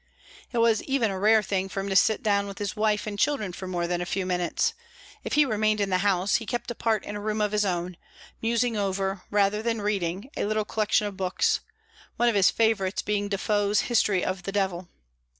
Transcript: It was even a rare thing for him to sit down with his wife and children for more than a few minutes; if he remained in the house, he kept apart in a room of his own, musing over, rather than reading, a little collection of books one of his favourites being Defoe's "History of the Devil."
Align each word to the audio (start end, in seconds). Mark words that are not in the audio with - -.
It 0.51 0.57
was 0.57 0.81
even 0.85 1.11
a 1.11 1.19
rare 1.19 1.43
thing 1.43 1.69
for 1.69 1.79
him 1.79 1.89
to 1.89 1.95
sit 1.95 2.23
down 2.23 2.47
with 2.47 2.57
his 2.57 2.75
wife 2.75 3.05
and 3.05 3.19
children 3.19 3.53
for 3.53 3.67
more 3.67 3.85
than 3.85 4.01
a 4.01 4.05
few 4.07 4.25
minutes; 4.25 4.73
if 5.23 5.33
he 5.33 5.45
remained 5.45 5.79
in 5.79 5.91
the 5.91 5.99
house, 5.99 6.37
he 6.37 6.47
kept 6.47 6.71
apart 6.71 7.05
in 7.05 7.15
a 7.15 7.19
room 7.21 7.39
of 7.39 7.51
his 7.51 7.63
own, 7.65 7.97
musing 8.41 8.75
over, 8.75 9.21
rather 9.29 9.61
than 9.61 9.79
reading, 9.79 10.31
a 10.35 10.45
little 10.45 10.65
collection 10.65 11.05
of 11.05 11.17
books 11.17 11.59
one 12.17 12.29
of 12.29 12.33
his 12.33 12.49
favourites 12.49 13.03
being 13.03 13.27
Defoe's 13.27 13.81
"History 13.81 14.25
of 14.25 14.41
the 14.41 14.51
Devil." 14.51 14.89